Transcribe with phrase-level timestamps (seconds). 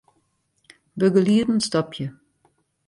[0.95, 2.17] Begelieden stopje.